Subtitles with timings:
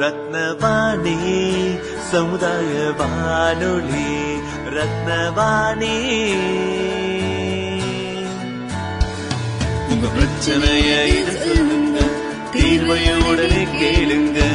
[0.00, 1.18] ரத்னவாணி
[2.10, 4.10] சமுதாய வானொலி
[4.76, 5.96] ரத்னவாணி.
[9.88, 12.00] உங்க பிரச்சனைய இது சொல்லுங்க
[12.52, 14.45] தீர்வைய உடனே கேளுங்க.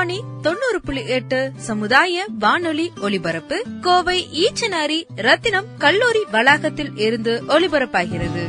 [0.00, 8.42] ரத்னவாணி தொண்ணூறு புள்ளி எட்டு சமுதாய வானொலி ஒலிபரப்பு கோவை ஈச்சனாரி ரத்தினம் கல்லூரி வளாகத்தில் இருந்து ஒலிபரப்பாகிறது.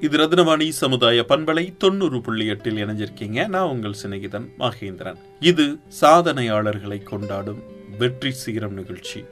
[0.00, 3.48] இது ரத்னவாணி சமுதாய பண்பலை தொண்ணூறு புள்ளி எட்டில் இணைஞ்சிருக்கீங்க.
[3.48, 5.20] நான் உங்கள் சிநேகிதன் மகேந்திரன்.
[5.40, 7.62] இது சாதனையாளர்களை கொண்டாடும்
[7.98, 9.22] வெற்றி சிகரம் நிகழ்ச்சி.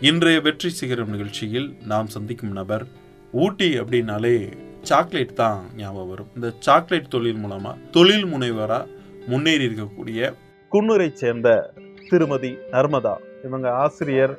[0.00, 3.00] இன்றைய வெற்றி சிகரம் நிகழ்ச்சியில் நாம் சந்திக்கும் நபர்
[3.32, 4.52] ஊட்டி அப்படின்னாலே
[4.82, 6.26] சாக்லேட் தான் ஞாபகம் வரும்.
[6.34, 8.86] இந்த சாக்லேட் தொழில் மூலமா தொழில் முனைவரா
[9.26, 10.32] முன்னேறி இருக்கக்கூடிய
[10.72, 11.72] குன்னூரை சேர்ந்த
[12.08, 13.14] திருமதி நர்மதா.
[13.44, 14.38] இவங்க ஆசிரியர்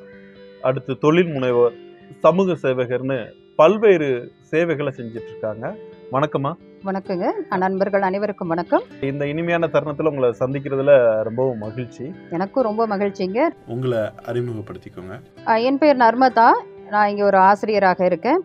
[0.62, 1.74] அடுத்து தொழில் முனைவோர்
[2.20, 5.76] சமூக சேவகர்னு பல்வேறு சேவைகளை செஞ்சுட்டு இருக்காங்க
[6.12, 6.52] வணக்கம்மா.
[6.84, 7.56] வணக்கங்க.
[7.56, 8.82] நண்பர்கள் அனைவருக்கும் வணக்கம்.
[9.00, 12.12] இந்த இனிமையான தருணத்துல உங்களை சந்திக்கிறதுல ரொம்பவும் மகிழ்ச்சி.
[12.30, 13.48] எனக்கும் ரொம்ப மகிழ்ச்சிங்க.
[13.66, 15.20] உங்களை அறிமுகப்படுத்திக்கோங்க.
[15.58, 16.48] என் பேர் நர்மதா.
[16.94, 18.40] நான் இங்கே ஒரு ஆசிரியராக இருக்கேன்.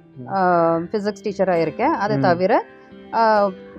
[0.90, 1.96] ஃபிசிக்ஸ் டீச்சராக இருக்கேன்.
[2.04, 2.18] அது.
[2.28, 2.54] தவிர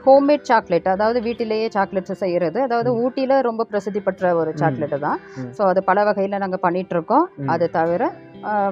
[0.05, 5.19] ஹோம்மேட் சாக்லேட் அதாவது வீட்டிலேயே சாக்லேட்ஸ் செய்கிறது அதாவது ஊட்டியில் ரொம்ப பிரசித்தி பெற்ற ஒரு சாக்லேட்டு தான்.
[5.57, 7.27] ஸோ அது பல வகையில் நாங்கள் பண்ணிட்டு இருக்கோம்.
[7.39, 7.51] ம்.
[7.55, 8.03] அது தவிர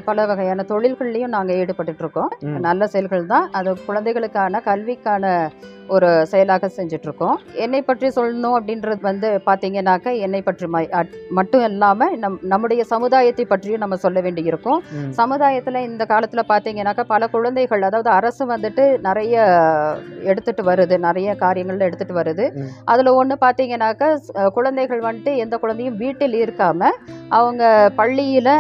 [0.05, 2.61] பல வகையான தொழில்கள்லையும் நாங்கள் ஈடுபட்டுட்டு இருக்கோம் ம்.
[2.61, 5.25] நல்ல செயல்கள் தான் அது குழந்தைகளுக்கான கல்விக்கான
[5.89, 10.67] ஒரு செயலாக செஞ்சுட்டு இருக்கோம் என்னை பற்றி சொல்லணும் அப்படின்றது வந்து பார்த்தீங்கன்னாக்க என்னை பற்றி
[11.31, 14.81] மட்டும் இல்லாமல் நம் நம்முடைய சமுதாயத்தை பற்றியும் நம்ம சொல்ல வேண்டியிருக்கும்.
[15.13, 19.35] சமுதாயத்தில் இந்த காலத்தில் பார்த்தீங்கன்னாக்கா பல குழந்தைகள் அதாவது அரசு வந்துட்டு நிறைய
[20.25, 22.47] எடுத்துட்டு வருது நிறைய காரியங்கள் எடுத்துட்டு வருது.
[22.85, 24.09] அதில் ஒன்று பார்த்தீங்கன்னாக்கா
[24.55, 26.91] குழந்தைகள் வந்துட்டு எந்த குழந்தையும் வீட்டில் இருக்காம
[27.31, 27.63] அவங்க
[27.97, 28.53] பள்ளியில்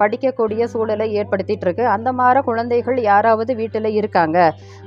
[0.00, 4.38] படிக்கக்கூடிய சூழலை ஏற்படுத்திட்டு இருக்கு அந்த மாதிரி குழந்தைகள் யாராவது வீட்டில் இருக்காங்க.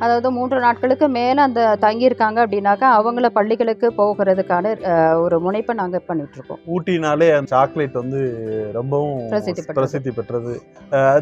[0.03, 4.75] அதாவது மூன்று நாட்களுக்கு மேலே அந்த தங்கியிருக்காங்க அப்படின்னாக்கா அவங்கள பள்ளிகளுக்கு போகிறதுக்கான
[5.23, 8.21] ஒரு முனைப்பை நாங்கள் பண்ணிட்டு இருக்கோம் ஊட்டினாலே அந்த சாக்லேட் வந்து
[8.79, 9.19] ரொம்பவும்
[9.75, 10.53] பிரசித்தி பெற்றது.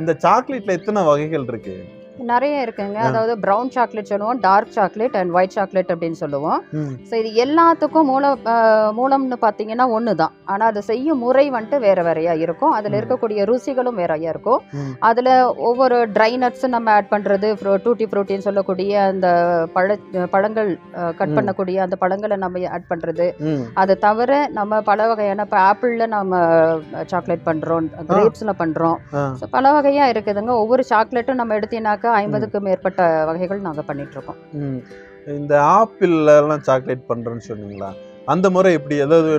[0.02, 1.76] இந்த சாக்லேட்ல எத்தனை வகைகள் இருக்கு?
[2.28, 2.98] நிறைய இருக்குங்க.
[3.08, 6.60] அதாவது ப்ரௌன் சாக்லேட் சொல்லுவோம் dark chocolate and white chocolate அப்படின்னு சொல்லுவோம்.
[7.10, 12.00] ஸோ இது எல்லாத்துக்கும் மூலம் அஹ், மூலம்னு பார்த்தீங்கன்னா ஒன்று தான் ஆனால் அதை செய்யும் முறை வந்துட்டு வேற
[12.04, 12.98] வேறையா இருக்கும் அதில்.
[13.00, 14.62] இருக்கக்கூடிய ருசிகளும் வேறையா இருக்கும்.
[15.02, 15.32] அதில்
[15.68, 17.48] ஒவ்வொரு ட்ரை நட்ஸ் நம்ம ஆட் பண்ணுறது
[17.86, 19.28] டூட்டி ஃப்ரூட்டின்னு சொல்லக்கூடிய அந்த
[19.74, 19.88] பழ
[20.34, 20.70] பழங்கள்
[21.20, 21.36] கட்.
[21.38, 23.28] பண்ணக்கூடிய அந்த பழங்களை நம்ம ஆட் பண்ணுறது.
[23.82, 26.34] அது தவிர நம்ம பல வகையான இப்போ ஆப்பிளில் நம்ம
[27.12, 28.98] சாக்லேட் பண்ணுறோம் கிரேப்ஸில் பண்ணுறோம்.
[29.40, 33.02] ஸோ பல வகையாக இருக்குதுங்க ஒவ்வொரு சாக்லேட்டும் நம்ம எடுத்தீங்கன்னாக்கா ஐம்பதுக்கு மேற்பட்ட
[33.32, 34.80] வகைகள் நாங்கள் பண்ணிட்டு இருக்கோம் ம்.
[35.40, 37.92] இந்த ஆப்பிள்ல எல்லாம் சாக்லேட் பண்றேன்னு சொன்னீங்களா
[38.32, 39.30] அந்த முறை எப்படி அதாவது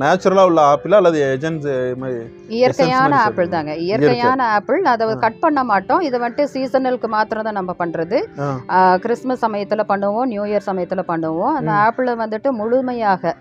[0.00, 1.68] நேச்சுரலா உள்ள ஆப்பிளா அல்லது ஏஜென்ட்ஸ்
[2.00, 2.16] மாதிரி
[2.56, 3.48] இயற்கையான ஆப்பிள்.
[3.52, 5.06] தாங்க இயற்கையான ஆப்பிள் அதை.
[5.24, 8.18] கட் பண்ண மாட்டோம் இது வந்துட்டு சீசனலுக்கு மாத்திரம் தான் நம்ம பண்ணுறது.
[9.04, 11.72] கிறிஸ்மஸ் சமயத்தில் பண்ணுவோம் நியூ இயர் சமயத்தில் பண்ணுவோம் அந்த.
[11.84, 13.34] ஆப்பிளை வந்துட்டு முழுமையாக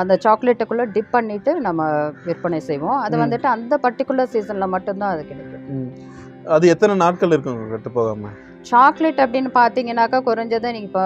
[0.00, 1.80] அந்த சாக்லேட்டுக்குள்ளே டிப் பண்ணிட்டு நம்ம
[2.26, 3.16] விற்பனை செய்வோம் அது.
[3.24, 5.64] வந்துட்டு அந்த பர்டிகுலர் சீசனில் மட்டும்தான் அது கிடைக்கும்.
[6.46, 8.30] அது எத்தனை நாட்கள் இருக்குங்க கெட்டு போகாம
[8.62, 11.04] சாக்லேட் அப்படின்னு பார்த்தீங்கன்னாக்கா குறைஞ்சது நீங்கள் இப்போ.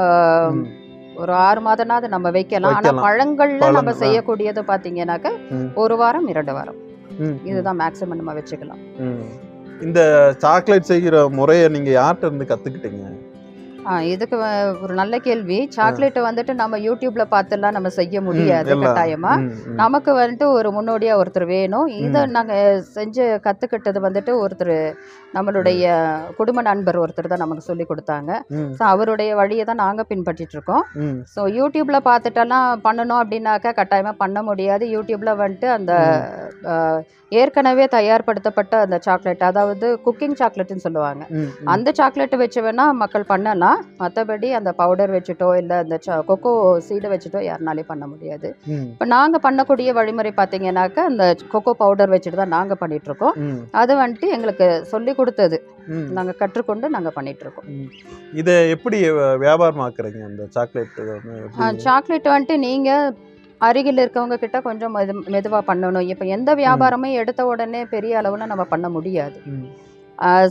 [1.16, 3.04] ஒரு ஆறு மாதம்னாவது நம்ம வைக்கலாம் ஆனால் வைக்கலாம்.
[3.06, 3.92] பழங்கள்ல நம்ம.
[3.94, 5.68] செய்யக்கூடியது பார்த்தீங்கன்னாக்கா ம்.
[5.74, 6.78] ஒரு வாரம் இரண்டு வாரம்.
[7.44, 8.82] இதுதான் மேக்ஸிமம் நம்ம வச்சுக்கலாம்.
[9.80, 10.00] இந்த
[10.38, 13.04] சாக்லேட் செய்கிற முறையை நீங்க யார்கிட்ட இருந்து கத்துக்கிட்டீங்க
[14.12, 14.36] இதுக்கு
[14.84, 18.70] ஒரு நல்ல கேள்வி சாக்லேட்டை வந்துட்டு நம்ம யூடியூப்ல பார்த்துலாம் நம்ம செய்ய முடியாது.
[18.84, 19.32] கட்டாயமா.
[19.82, 22.22] நமக்கு வந்துட்டு ஒரு முன்னோடியா ஒருத்தர் வேணும் இதை.
[22.36, 22.54] நாங்க
[22.96, 24.76] செஞ்சு கத்துக்கிட்டது வந்துட்டு ஒருத்தர்
[25.36, 25.84] நம்மளுடைய
[26.38, 28.30] குடும்ப நண்பர் ஒருத்தர் தான் நமக்கு சொல்லி கொடுத்தாங்க.
[28.78, 30.84] ஸோ அவருடைய வழியை தான் நாங்க பின்பற்றிட்டு இருக்கோம்.
[31.34, 35.92] ஸோ யூடியூப்ல பார்த்துட்டெல்லாம் பண்ணணும் அப்படின்னாக்கா கட்டாயமா பண்ண முடியாது யூடியூப்ல வந்துட்டு அந்த
[37.40, 41.22] ஏற்கனவே தயார்படுத்தப்பட்ட அந்த சாக்லேட் அதாவது குக்கிங் சாக்லேட்னு சொல்லுவாங்க.
[41.72, 45.96] அந்த சாக்லேட்டை வச்சு வேணா மக்கள் பண்ணலாம் மற்றபடி அந்த பவுடர் வச்சுட்டோ இல்லை அந்த
[46.28, 46.52] கொக்கோ
[46.86, 48.48] சீடை வச்சுட்டோ யாருனாலையும் பண்ண முடியாது.
[48.92, 51.24] இப்போ நாங்கள் பண்ணக்கூடிய வழிமுறை பார்த்தீங்கன்னாக்கா அந்த
[51.54, 53.60] கொக்கோ பவுடர் வச்சுட்டு தான் நாங்கள் பண்ணிட்டு இருக்கோம் ம்.
[53.82, 55.58] அது வந்துட்டு எங்களுக்கு சொல்லி கொடுத்தது.
[56.16, 57.68] நாங்கள் கற்றுக்கொண்டு நாங்கள் பண்ணிட்டு இருக்கோம்.
[58.40, 58.98] இதை எப்படி
[59.44, 60.98] வியாபாரமாக்குறீங்க அந்த சாக்லேட்
[61.86, 63.14] சாக்லேட் வந்துட்டு நீங்கள்
[63.60, 66.08] அருகில் இருக்கவங்க கிட்ட கொஞ்சம் மெது மெதுவாக பண்ணணும்.
[66.12, 69.38] இப்போ எந்த வியாபாரமும் எடுத்த உடனே பெரிய அளவில் நம்ம பண்ண முடியாது.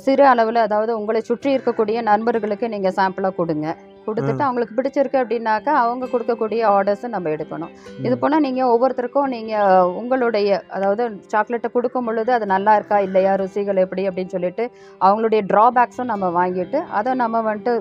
[0.05, 3.67] சிறு அளவில் அதாவது உங்களை சுற்றி இருக்கக்கூடிய நண்பர்களுக்கு நீங்கள் சாம்பிளாக கொடுங்க.
[4.07, 7.71] கொடுத்துட்டு அவங்களுக்கு பிடிச்சிருக்கு அப்படின்னாக்கா அவங்க கொடுக்கக்கூடிய ஆர்டர்ஸை நம்ம எடுக்கணும்.
[8.07, 11.03] இது போல் நீங்கள் ஒவ்வொருத்தருக்கும் நீங்கள் உங்களுடைய அதாவது
[11.33, 14.65] சாக்லேட்டை கொடுக்கும் பொழுது அது நல்லா இருக்கா இல்லையா ருசிகள் எப்படி அப்படின்னு சொல்லிட்டு
[15.05, 17.73] அவங்களுடைய ட்ராபேக்ஸும் நம்ம வாங்கிட்டு அதை நம்ம வந்துட்டு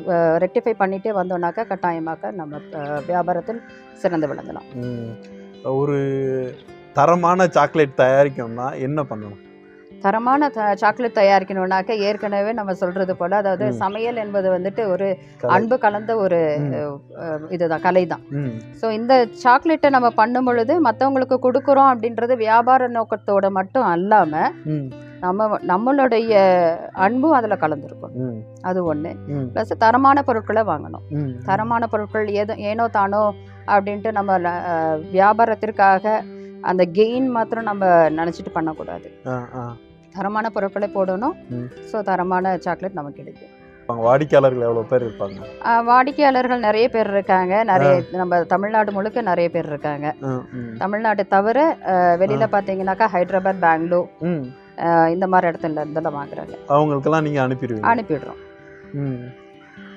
[0.47, 2.63] ரெக்டிஃபை பண்ணிகிட்டே வந்தோம்னாக்கா கட்டாயமாக்க நம்ம
[3.11, 3.63] வியாபாரத்தில்
[4.05, 4.69] சிறந்து விளங்கலாம்.
[5.81, 5.99] ஒரு
[6.99, 9.41] தரமான சாக்லேட் தயாரிக்கணும்னா என்ன பண்ணணும்?
[10.05, 10.49] தரமான
[10.81, 13.67] சாக்லேட் தயாரிக்கணும்னாக்க ஏற்கனவே நம்ம சொல்றது போல அதாவது.
[13.83, 15.09] சமையல் என்பது வந்துட்டு ஒரு.
[15.55, 16.41] அன்பு கலந்த ஒரு
[17.51, 18.25] இதுதான் கலை தான்.
[18.81, 19.15] ஸோ இந்த
[19.45, 24.87] சாக்லேட்டை நம்ம பண்ணும் பொழுது மற்றவங்களுக்கு கொடுக்குறோம் அப்படின்றது வியாபார நோக்கத்தோட மட்டும் அல்லாமல் ம்.
[25.21, 26.33] நம்ம நம்மளுடைய
[27.05, 28.15] அன்பும் அதில் கலந்துருக்கும்.
[28.63, 29.11] அது ஒன்று.
[29.55, 31.05] ப்ளஸ் தரமான பொருட்களை வாங்கணும்.
[31.45, 33.23] தரமான பொருட்கள் ஏதோ ஏனோ தானோ
[33.69, 34.33] அப்படின்ட்டு நம்ம
[35.13, 36.05] வியாபாரத்திற்காக
[36.63, 37.87] அந்த கெயின் மாத்திரம் நம்ம
[38.19, 39.09] நினச்சிட்டு பண்ணக்கூடாது.
[40.17, 41.37] தரமான பொருட்களை போடணும்.
[41.91, 43.53] ஸோ தரமான சாக்லேட் நமக்கு கிடைக்கும்.
[44.05, 45.39] வாடிக்கையாளர்கள் எவ்வளோ பேர் இருப்பாங்க?
[45.89, 47.55] வாடிக்கையாளர்கள் நிறைய பேர் இருக்காங்க.
[47.71, 47.91] நிறைய
[48.21, 50.07] நம்ம தமிழ்நாடு முழுக்க நிறைய பேர் இருக்காங்க.
[50.83, 51.59] தமிழ்நாடு தவிர
[52.23, 54.11] வெளியில பார்த்தீங்கன்னாக்கா ஹைதராபாத் பெங்களூர்
[55.15, 56.55] இந்த மாதிரி இடத்துல இருந்தெல்லாம் வாங்குறாங்க.
[56.77, 57.89] அவங்களுக்கெல்லாம் நீங்கள் அனுப்பிடுவீங்க.
[57.93, 58.41] அனுப்பிடுறோம்.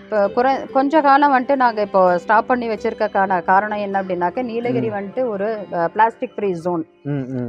[0.07, 5.21] இப்போ குறை கொஞ்ச காலம் வந்துட்டு நாங்கள் இப்போ ஸ்டாப் பண்ணி வச்சிருக்கக்கான காரணம் என்ன அப்படின்னாக்க நீலகிரி வந்துட்டு
[5.31, 5.47] ஒரு
[5.95, 6.83] பிளாஸ்டிக் ஃப்ரீ ஜோன்.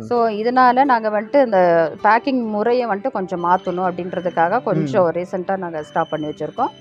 [0.08, 1.60] ஸோ இதனால நாங்கள் வந்துட்டு இந்த
[2.06, 6.72] பேக்கிங் முறையை வந்துட்டு கொஞ்சம் மாற்றணும் அப்படின்றதுக்காக கொஞ்சம் ரீசெண்டாக நாங்கள் ஸ்டாப் பண்ணி வச்சுருக்கோம்.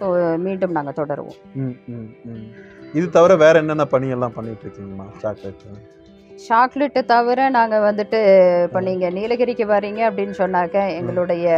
[0.00, 0.04] ஸோ
[0.44, 1.40] மீண்டும் நாங்கள் தொடருவோம்.
[2.98, 5.08] இது தவிர வேற என்னென்ன பணியெல்லாம் பண்ணிட்டு இருக்கீங்கம்மா?
[5.24, 5.64] சாக்லேட்
[6.46, 8.20] சாக்லேட்டு தவிர நாங்கள் வந்துட்டு
[8.68, 11.48] இப்போ நீங்கள் நீலகிரிக்கு வரீங்க அப்படின்னு சொன்னாக்க எங்களுடைய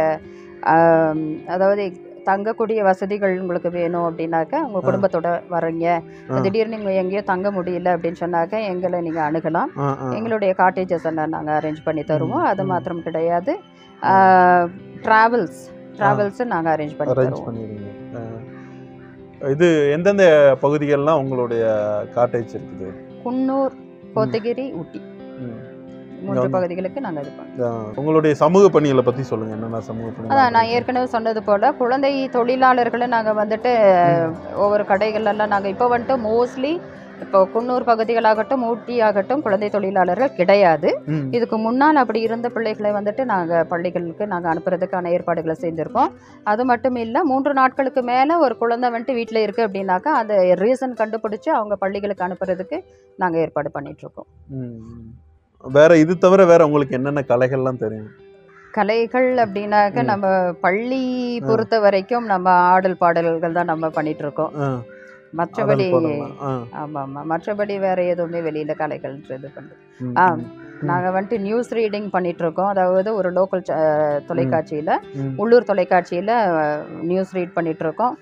[1.53, 1.85] அதாவது
[2.25, 4.85] தங்கக்கூடிய வசதிகள் உங்களுக்கு வேணும் அப்படின்னாக்க உங்கள்.
[4.85, 5.87] குடும்பத்தோட வரீங்க
[6.29, 6.39] ஆ.
[6.39, 9.71] திடீர்னு நீங்கள் எங்கேயோ தங்க முடியல அப்படின்னு சொன்னாக்க எங்களை நீங்கள் அணுகலாம்
[10.17, 12.65] எங்களுடைய காட்டேஜஸ் எல்லாம் நாங்கள் அரேஞ்ச் பண்ணி தருவோம் அது.
[12.65, 13.53] மாத்திரம் கிடையாது
[15.03, 15.61] ட்ராவல்ஸ்
[15.97, 17.59] ட்ராவல்ஸு நாங்கள் அரேஞ்ச் பண்ணி தருவோம்.
[19.51, 20.25] இது எந்தெந்த
[20.61, 21.63] பகுதிகள்லாம் உங்களுடைய
[22.15, 22.89] காட்டேஜ் இருக்குது
[23.23, 23.73] குன்னூர்
[24.15, 24.99] கோத்தகிரி ஊட்டி.
[26.27, 27.67] மூன்று பகுதிகளுக்கு நாங்கள் இது
[28.01, 29.55] உங்களுடைய சமூக பணிகளை பற்றி சொல்லுங்க.
[29.57, 33.71] என்னென்ன சமூக பணி அதான் நான் ஏற்கனவே சொன்னது போல் குழந்தை தொழிலாளர்களை நாங்கள் வந்துட்டு
[34.65, 36.73] ஒவ்வொரு கடைகள்லாம் நாங்கள் இப்போ வந்துட்டு மோஸ்ட்லி
[37.23, 40.89] இப்போ குன்னூர் பகுதிகளாகட்டும் ஊட்டி ஆகட்டும் குழந்தை தொழிலாளர்கள் கிடையாது.
[41.37, 46.11] இதுக்கு முன்னால் அப்படி இருந்த பிள்ளைகளை வந்துட்டு நாங்கள் பள்ளிகளுக்கு நாங்கள் அனுப்புறதுக்கான ஏற்பாடுகளை செய்திருக்கோம்
[46.51, 51.51] அது மட்டும் இல்லை மூன்று நாட்களுக்கு மேலே ஒரு குழந்தை வந்துட்டு வீட்டில் இருக்குது அப்படின்னாக்கா அந்த ரீசன் கண்டுபிடிச்சு
[51.59, 52.79] அவங்க பள்ளிகளுக்கு அனுப்புறதுக்கு
[53.19, 54.29] நாங்கள் ஏற்பாடு பண்ணிகிட்ருக்கோம்.
[55.63, 58.09] வேற இது தவிர வேற உங்களுக்கு என்னென்ன கலைகள்லாம் தெரியும்?
[58.73, 60.03] கலைகள் அப்படின்னாக்க.
[60.05, 60.27] நம்ம
[60.61, 61.01] பள்ளி
[61.43, 64.53] பொறுத்த வரைக்கும் நம்ம ஆடல் பாடல்கள் தான் நம்ம பண்ணிட்டு இருக்கோம்
[65.33, 66.33] மற்றபடி ஆடல் பாடலாம்.
[66.41, 66.49] ஆ,
[66.79, 70.25] ஆமாம் ஆமாம் மற்றபடி வேற எதுவுமே வெளியில கலைகள் இது பண்ணுறது ம், ஆ.
[70.33, 70.43] ம்,
[70.83, 73.63] நாங்கள் வந்துட்டு நியூஸ் ரீடிங் பண்ணிட்டு இருக்கோம் அதாவது ஒரு லோக்கல்
[74.29, 74.93] தொலைக்காட்சியில்.
[75.37, 76.33] உள்ளூர் தொலைக்காட்சியில்
[77.09, 78.15] நியூஸ் ரீட் பண்ணிட்டு இருக்கோம்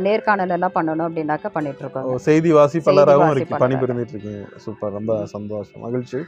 [0.00, 3.56] நேர்காணல் எல்லாம் பண்ணணும் அப்படின்னாக்க பண்ணிட்டு இருக்கோம் செய்தி வாசிப்பாளராகவும் இருக்கு.
[3.56, 6.18] பணிபுரிந்துட்டு இருக்கீங்க சூப்பர் ரொம்ப சந்தோஷம் மகிழ்ச்சி.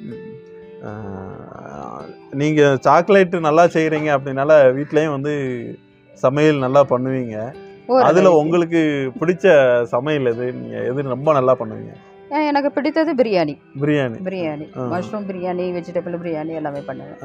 [0.00, 0.56] ம்.
[0.86, 5.34] ஆ, நீங்க சாக்லேட் நல்லா செய்றீங்க அப்படின்னால வீட்லயும் வந்து
[6.12, 7.52] சமையல் நல்லா பண்ணுவீங்க.
[8.02, 8.30] அதுல.
[8.32, 10.52] உங்களுக்கு பிடிச்ச சமையல் எது?
[10.52, 11.92] நீங்க எது ரொம்ப நல்லா பண்ணுவீங்க?
[12.30, 13.58] எனக்கு பிடித்தது பிரியாணி.
[13.80, 14.16] பிரியாணி.
[14.24, 14.68] பிரியாணி.
[14.74, 17.16] மஷ்ரூம் பிரியாணி வெஜிடபிள் பிரியாணி எல்லாமே பண்ணுவேன்.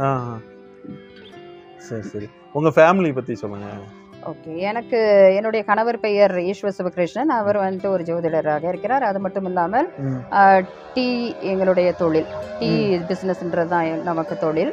[1.77, 2.27] சரி சரி.
[2.53, 3.65] உங்க ஃபேமிலி பத்தி சொல்லுங்க.
[4.31, 4.51] ஓகே.
[4.69, 4.99] எனக்கு
[5.37, 9.03] என்னுடைய கணவர் பெயர் ஈஸ்வர் சிவகிருஷ்ணன் அவர் வந்துட்டு ஒரு ஜோதிடராக இருக்கிறார்.
[9.09, 9.87] அது மட்டும் இல்லாமல்
[10.95, 11.07] டீ
[11.51, 12.29] எங்களுடைய தொழில்.
[12.59, 12.69] டீ
[13.09, 14.71] பிஸ்னஸ்ன்றது தான் நமக்கு தொழில்.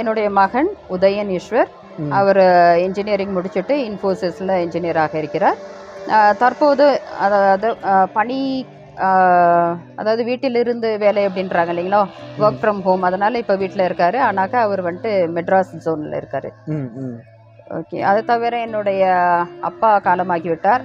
[0.00, 1.72] என்னுடைய மகன் உதயன் ஈஸ்வர்.
[2.20, 2.42] அவர்
[2.86, 5.58] இன்ஜினியரிங் முடிச்சுட்டு இன்ஃபோசிஸில் இன்ஜினியராக இருக்கிறார்.
[6.44, 6.86] தற்போது
[7.26, 7.68] அதாவது
[8.16, 8.40] பணி
[10.00, 12.02] அதாவது வீட்டிலிருந்து வேலை அப்படின்றாங்க இல்லைங்களா?
[12.42, 14.18] ஒர்க் ஃப்ரம் ஹோம் அதனால் இப்போ வீட்டில் இருக்காரு.
[14.28, 16.50] ஆனாக்கா அவர் வந்துட்டு மெட்ராஸ் ஜோனில் இருக்காரு.
[17.78, 17.98] ஓகே.
[18.10, 19.02] அதை தவிர என்னுடைய
[19.68, 20.82] அப்பா காலமாகி விட்டார்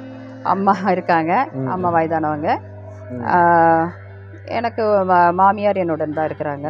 [0.54, 1.34] அம்மா இருக்காங்க.
[1.74, 2.50] அம்மா வயதானவங்க.
[4.58, 4.84] எனக்கு
[5.40, 6.68] மாமியார் என்னுடன் தான் இருக்கிறாங்க.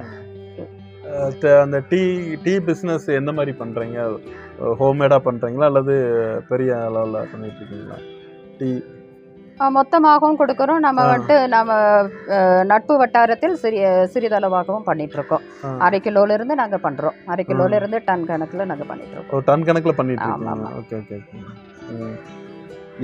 [1.64, 2.02] அந்த டீ
[2.44, 4.00] டீ பிஸ்னஸ் எந்த மாதிரி பண்றீங்க?
[4.82, 5.70] ஹோம்மேடா பண்றீங்களா?
[5.72, 5.96] அல்லது
[6.50, 8.00] பெரிய அளவில் பண்ணிட்டு இருக்கீங்களா?
[8.60, 8.70] டீ.
[9.78, 11.04] மொத்தமாகவும் கொடுக்குறோம் நம்ம.
[11.04, 11.72] வந்துட்டு நம்ம
[12.72, 15.44] நட்பு வட்டாரத்தில் சிறிய சிறிதளவாகவும் பண்ணிட்டு இருக்கோம்.
[15.88, 17.80] அரை கிலோல இருந்து நாங்க பண்றோம் அரை கிலோல.
[17.82, 20.72] இருந்து டன் கணக்குல நாங்க பண்ணிட்டு இருக்கோம் டன் கணக்கில் பண்ணிட்டு ஆமா.
[20.82, 21.18] Okay okay.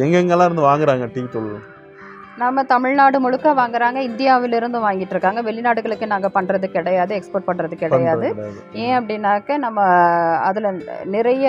[0.03, 1.49] எங்கெங்கெல்லாம் இருந்து வாங்குறாங்க டீ தூள்
[2.41, 8.27] நம்ம தமிழ்நாடு முழுக்க வாங்குறாங்க இந்தியாவிலிருந்து வாங்கிட்டு இருக்காங்க வெளிநாடுகளுக்கு நாங்க பண்றது கிடையாது எக்ஸ்போர்ட் பண்றது கிடையாது.
[8.85, 9.79] ஏன் அப்படின்னாக்க நம்ம
[10.49, 10.67] அதில்
[11.15, 11.45] நிறைய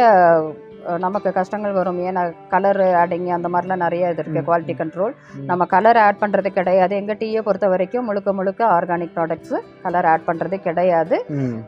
[1.01, 2.01] நமக்கு கஷ்டங்கள் வரும்.
[2.07, 4.47] ஏன்னா கலர் ஆடிங் அந்த மாதிரிலாம் நிறைய இது இருக்கு ம்.
[4.49, 5.15] Quality control.
[5.45, 6.97] நம்ம கலர் ஆட் பண்ணுறது கிடையாது.
[6.97, 11.19] எங்கள் டீயை பொறுத்த வரைக்கும் முழுக்க முழுக்க ஆர்கானிக் ப்ராடக்ட்ஸ் கலர் ஆட் பண்ணுறது கிடையாது.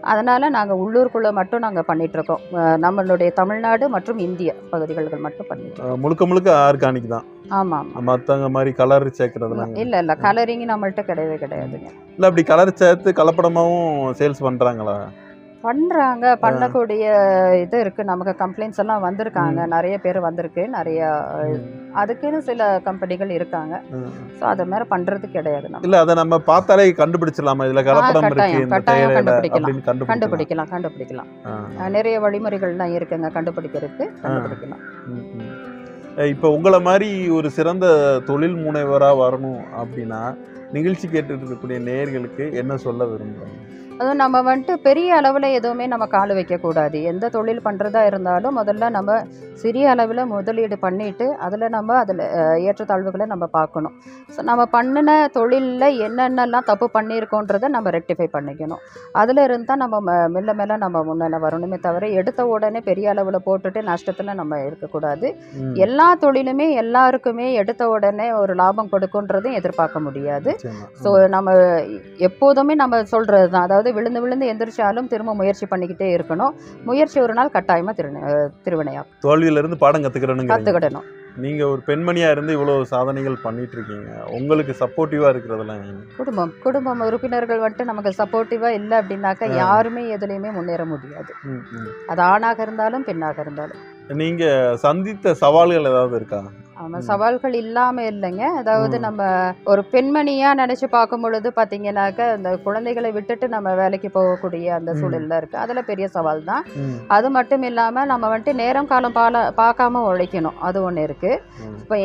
[0.06, 1.87] அதனால நாங்கள் உள்ளூருக்குள்ளே மட்டும் நாங்கள்
[2.58, 7.26] அஹ், நம்மளுடைய தமிழ்நாடு மற்றும் இந்திய பகுதிகள் மட்டும் பண்ணிட்டு முழுக்க முழுக்க ஆர்கானிக் தான்.
[7.50, 7.88] ஆமாம்.
[8.08, 9.98] மத்தவங்க மாதிரி கலர் சேர்க்கறதுலாம் இல்லை.
[9.98, 13.88] இல்லை கலரிங் நம்மள்ட்ட கிடையவே கிடையாதுங்க இல்ல அப்படி கலர் சேர்த்து கலப்படமாவும்
[14.20, 14.96] சேல்ஸ் பண்றாங்களா?
[15.68, 16.26] பண்றாங்க.
[16.44, 17.04] பண்ணக்கூடிய
[17.64, 18.02] இது இருக்கு.
[18.12, 19.60] நமக்கு கம்ப்ளைண்ட்ஸ் எல்லாம் வந்திருக்காங்க.
[19.76, 20.64] நிறைய பேர் வந்திருக்கு.
[20.76, 21.00] நிறைய
[22.00, 23.75] அதுக்குன்னு சில கம்பெனிகள் இருக்காங்க.
[24.38, 27.66] ஸோ அதை மாதிரி பண்றது கிடையாது இல்ல அத நம்ம பார்த்தாலே கண்டுபிடிச்சிடலாமா?
[27.68, 28.26] இதுல கலப்படம்
[28.75, 29.80] கட்டாயம், கண்டுபிடிக்கலாம்.
[30.10, 30.70] கண்டுபிடிக்கலாம்.
[30.75, 31.30] கண்டுபிடிக்கலாம்
[31.96, 33.30] நிறைய வழிமுறைகள்லாம் இருக்குங்க.
[33.38, 34.84] கண்டுபிடிக்கிறதுக்கு கண்டுபிடிக்கலாம்.
[36.34, 37.08] இப்ப உங்களை மாதிரி
[37.38, 37.87] ஒரு சிறந்த
[38.28, 40.22] தொழில் முனைவரா வரணும் அப்படின்னா
[40.76, 43.58] நிகழ்ச்சி கேட்டுட்டு இருக்கக்கூடிய நேயர்களுக்கு என்ன சொல்ல விரும்புறாங்க?
[43.98, 46.96] அதுவும் நம்ம வந்துட்டு பெரிய அளவில் எதுவுமே நம்ம கால் வைக்கக்கூடாது.
[47.10, 49.16] எந்த தொழில் பண்ணுறதா இருந்தாலும் முதல்ல நம்ம
[49.62, 52.22] சிறிய அளவில் முதலீடு பண்ணிட்டு அதில் நம்ம அதில்
[52.66, 53.94] ஏற்றத்தாழ்வுகளை நம்ம பார்க்கணும்.
[54.34, 58.82] ஸோ நம்ம பண்ணின தொழிலில் என்னென்னலாம் தப்பு பண்ணியிருக்கோன்றதை நம்ம ரெக்டிஃபை பண்ணிக்கணும்.
[59.22, 60.00] அதில் இருந்தால் நம்ம
[60.36, 65.26] மெல்ல மெல்ல நம்ம முன்னே வரணுமே தவிர எடுத்த உடனே பெரிய அளவில் போட்டுட்டு நஷ்டத்தில் நம்ம இருக்கக்கூடாது.
[65.86, 70.50] எல்லா தொழிலுமே எல்லாருக்குமே எடுத்த உடனே ஒரு லாபம் கொடுக்குன்றதையும் எதிர்பார்க்க முடியாது.
[71.02, 71.58] ஸோ நம்ம
[72.30, 76.54] எப்போதுமே நம்ம சொல்கிறது தான் அதாவது விழுந்து விழுந்து எந்திரிச்சாலும் திரும்ப முயற்சி பண்ணிக்கிட்டே இருக்கணும்.
[76.85, 78.11] முயற்சி ஒரு நாள் கட்டாயமாக திரு
[78.66, 84.73] திருவினையாகும் தோல்வியில இருந்து பாடம் கத்துக்கிறேன்னு கற்றுக்கிடணும் நீங்க ஒரு பெண்மணியா இருந்து இவ்வளவு சாதனைகள் பண்ணிட்டு இருக்கீங்க உங்களுக்கு
[84.80, 85.83] சப்போர்ட்டிவா இருக்கிறதெல்லாம்?
[86.16, 86.52] குடும்பம்.
[86.62, 91.33] குடும்பம் உறுப்பினர்கள் வந்துட்டு நமக்கு சப்போர்ட்டிவாக இல்லை அப்படின்னாக்கா யாருமே எதுலேயுமே முன்னேற முடியாது.
[92.07, 93.83] அது ஆணாக இருந்தாலும் பெண்ணாக இருந்தாலும்.
[94.23, 94.45] நீங்க
[94.76, 96.40] சந்தித்த சவால்கள் ஏதாவது இருக்கா?
[96.82, 97.04] ஆமாம்.
[97.08, 98.44] சவால்கள் இல்லாமல் இல்லைங்க.
[98.61, 98.97] அதாவது.
[99.06, 99.23] நம்ம
[99.73, 104.90] ஒரு பெண்மணியாக நினச்சி பார்க்கும் பொழுது பார்த்தீங்கன்னாக்கா இந்த குழந்தைகளை விட்டுட்டு நம்ம வேலைக்கு போகக்கூடிய அந்த.
[105.00, 106.64] சூழலில் இருக்குது அதில் பெரிய சவால் தான்.
[107.16, 110.58] அது மட்டும் இல்லாமல் நம்ம வந்துட்டு நேரம் காலம் பால பார்க்காம உழைக்கணும்.
[110.68, 111.40] அது ஒன்று இருக்குது.
[111.82, 111.97] இப்போ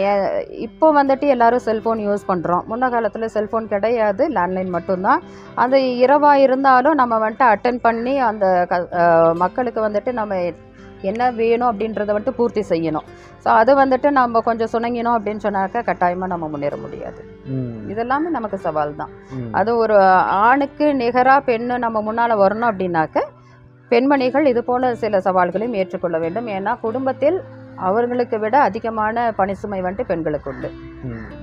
[0.67, 4.23] இப்போ வந்துட்டு எல்லாரும் செல்ஃபோன் யூஸ் பண்ணுறோம் முன்ன காலத்தில் செல்ஃபோன் கிடையாது.
[4.37, 5.21] லேண்ட்லைன் மட்டும்தான்.
[5.63, 8.45] அந்த இரவாக இருந்தாலும் நம்ம வந்துட்டு அட்டன் பண்ணி அந்த
[9.43, 10.35] மக்களுக்கு வந்துட்டு நம்ம
[11.11, 13.05] என்ன வேணும் அப்படின்றத வந்துட்டு பூர்த்தி செய்யணும்.
[13.43, 17.21] ஸோ அது வந்துட்டு நம்ம கொஞ்சம் சுணங்கினோம் அப்படின்னு சொன்னாக்கா கட்டாயமாக நம்ம முன்னேற முடியாது.
[17.93, 19.13] இதெல்லாமே நமக்கு சவால் தான்.
[19.59, 19.97] அது ஒரு
[20.49, 23.25] ஆணுக்கு நிகராக பெண்ணு நம்ம முன்னால் வரணும் அப்படின்னாக்க
[23.91, 26.47] பெண்மணிகள் இது போல சில சவால்களையும் ஏற்றுக்கொள்ள வேண்டும்.
[26.57, 27.37] ஏன்னா குடும்பத்தில்
[27.75, 30.69] அவர்களுக்கு விட அதிகமான பணிசுமை வந்துட்டு பெண்களுக்கு உண்டு.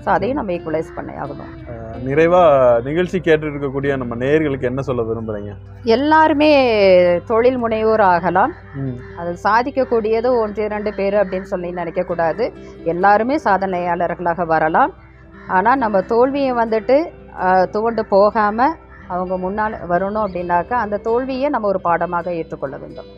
[0.05, 1.51] ஸோ அதையும் நம்ம ஈக்குவலைஸ் பண்ணி ஆகணும்.
[1.71, 2.43] அஹ் நிறைவா
[2.85, 5.53] நிகழ்ச்சி கேட்டு இருக்கக்கூடிய நம்ம நேயர்களுக்கு என்ன சொல்ல விரும்புறீங்க?
[5.85, 6.51] எல்லாருமே
[7.27, 8.53] தொழில் முனைவோர் ஆகலாம்.
[9.17, 12.53] அது சாதிக்கக்கூடியது ஒன்று இரண்டு பேர் அப்படின்னு சொல்லி நினைக்கக்கூடாது
[12.85, 14.93] எல்லாருமே சாதனையாளர்களாக வரலாம்.
[15.49, 16.99] ஆனால் நம்ம தோல்வியை வந்துட்டு
[17.73, 23.09] துவண்டு போகாமல் அவங்க முன்னால் வரணும் அப்படின்னாக்கா அந்த தோல்வியை நம்ம ஒரு பாடமாக ஏற்றுக்கொள்ள வேண்டும்.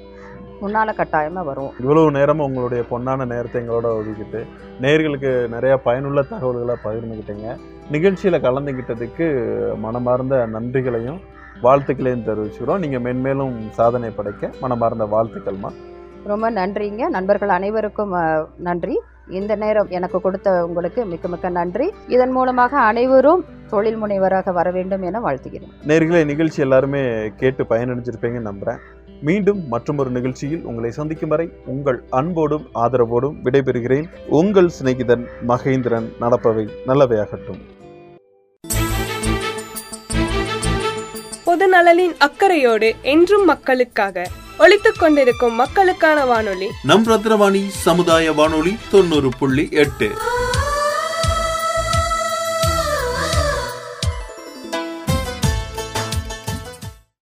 [0.62, 4.40] முன்னால் கட்டாயமாக வருவோம் இவ்வளவு நேரம் உங்களுடைய பொன்னான நேரத்தை எங்களோட ஒதுக்கிட்டு
[4.84, 7.48] நேயர்களுக்கு நிறைய பயனுள்ள தகவல்களை பகிர்ந்துக்கிட்டீங்க
[7.96, 9.28] நிகழ்ச்சியில கலந்துக்கிட்டதுக்கு
[9.84, 11.20] மனமார்ந்த நன்றிகளையும்
[11.64, 12.82] வாழ்த்துக்களையும் தெரிவிச்சுக்கிறோம்.
[12.82, 15.70] நீங்க மென்மேலும் சாதனை படைக்க மனமார்ந்த வாழ்த்துக்கள்மா
[16.30, 17.04] ரொம்ப நன்றிங்க.
[17.16, 18.12] நண்பர்கள் அனைவருக்கும்
[18.66, 18.96] நன்றி.
[19.38, 21.86] இந்த நேரம் எனக்கு கொடுத்த உங்களுக்கு மிக்க மிக்க நன்றி.
[22.14, 23.42] இதன் மூலமாக அனைவரும்
[23.72, 25.72] தொழில் முனைவராக வர வேண்டும் என வாழ்த்துகிறேன்.
[25.90, 27.02] நேர்களே நிகழ்ச்சி எல்லாருமே
[27.40, 28.80] கேட்டு பயனடைஞ்சிருப்பீங்கன்னு நம்புறேன்.
[29.22, 34.04] மீண்டும் மற்றொரு நிகழ்ச்சியில் உங்களை சந்திக்கும் வரை உங்கள் அன்போடும் ஆதரவோடும் விடைபெறுகிறேன்.
[34.28, 37.60] உங்கள் சிநேகிதன் மகேந்திரன் நடப்பவை நல்லவையாகட்டும்.
[41.44, 44.26] பொது நலனின் அக்கறையோடு என்றும் மக்களுக்காக
[44.58, 46.66] ஒலித்துக் கொண்டிருக்கும் மக்களுக்கான வானொலி.
[46.82, 50.10] நம் ரத்னவாணி சமுதாய வானொலி தொண்ணூறு புள்ளி எட்டு.